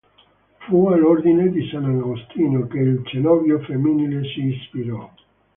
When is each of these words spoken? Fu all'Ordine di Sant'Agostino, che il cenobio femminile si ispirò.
Fu 0.61 0.87
all'Ordine 0.87 1.51
di 1.51 1.63
Sant'Agostino, 1.69 2.65
che 2.65 2.79
il 2.79 3.05
cenobio 3.05 3.59
femminile 3.59 4.23
si 4.33 4.45
ispirò. 4.47 5.07